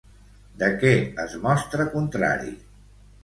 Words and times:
De 0.61 0.69
què 0.83 0.93
es 1.25 1.35
mostra 1.45 1.87
contrari? 1.97 2.55